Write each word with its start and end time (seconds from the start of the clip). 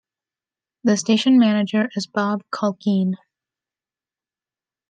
The 0.83 0.97
Station 0.97 1.37
Manager 1.37 1.87
is 1.95 2.07
Bob 2.07 2.43
Culkeen. 2.51 3.17